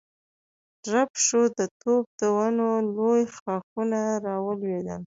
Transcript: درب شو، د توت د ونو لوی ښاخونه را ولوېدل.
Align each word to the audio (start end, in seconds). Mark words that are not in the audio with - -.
درب 0.85 1.11
شو، 1.25 1.41
د 1.57 1.59
توت 1.79 2.05
د 2.19 2.21
ونو 2.35 2.69
لوی 2.95 3.21
ښاخونه 3.35 3.99
را 4.25 4.35
ولوېدل. 4.45 4.99